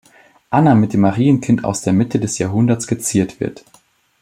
Anna 0.49 0.73
mit 0.73 0.93
dem 0.93 1.01
Marienkind 1.01 1.63
aus 1.63 1.83
der 1.83 1.93
Mitte 1.93 2.19
des 2.19 2.39
Jahrhunderts 2.39 2.87
geziert 2.87 3.39
wird. 3.39 3.63